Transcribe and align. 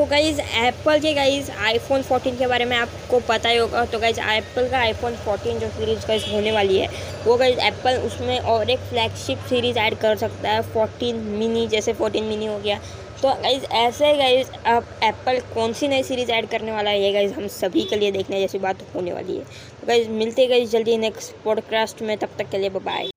तो 0.00 0.04
guys 0.06 0.40
Apple 0.40 0.98
के 0.98 1.12
guys 1.14 1.50
iPhone 1.52 2.02
14 2.02 2.38
के 2.38 2.46
बारे 2.46 2.64
में 2.64 2.76
आपको 2.76 3.18
पता 3.28 3.48
ही 3.48 3.56
होगा। 3.56 3.84
तो 3.84 3.98
गाइज़ 3.98 4.20
एप्पल 4.20 4.68
का 4.70 4.78
आईफोन 4.78 5.16
14 5.26 5.58
जो 5.60 5.68
सीरीज़ 5.68 6.06
गाइज़ 6.06 6.24
होने 6.26 6.52
वाली 6.52 6.78
है, 6.78 6.88
वो 7.26 7.36
गाइज़ 7.36 7.58
एप्पल 7.58 7.98
उसमें 8.06 8.38
और 8.38 8.70
एक 8.70 8.78
फ्लैगशिप 8.90 9.44
सीरीज़ 9.50 9.78
ऐड 9.78 9.98
कर 9.98 10.16
सकता 10.16 10.50
है 10.50 10.62
14 10.72 11.20
मिनी 11.36 11.66
जैसे 11.66 11.94
14 11.94 12.28
मिनी 12.28 12.46
हो 12.46 12.58
गया। 12.58 12.78
तो 13.22 13.34
गाइज़ 13.42 13.64
ऐसे 13.74 14.16
गाइज़ 14.16 14.50
अब 14.66 14.98
एप्पल 15.04 15.40
कौन 15.54 15.72
सी 15.72 15.88
नई 15.88 16.02
सीरीज़ 16.02 16.32
ऐड 16.32 16.48
करने 16.48 16.72
वाला 16.72 16.90
है, 16.90 17.02
ये 17.02 17.12
गाइज़ 17.12 17.34
हम 17.34 17.46
सभी 17.60 17.84
के 17.84 17.96
लिए 17.96 18.10
देखने 18.10 18.40
जैसी 18.40 18.58
बात 18.58 18.84
होने 18.94 19.12
वाली 19.12 19.36
है। 19.36 19.44
तो 19.80 19.86
गाइज़ 19.86 20.08
मिलते 20.18 20.46
गई 20.46 20.66
जल्दी 20.68 20.98
नेक्स्ट 20.98 21.42
पॉडकास्ट 21.44 22.02
में, 22.02 22.16
तब 22.18 22.36
तक 22.38 22.50
के 22.50 22.58
लिए 22.58 22.70
बाय 22.70 23.10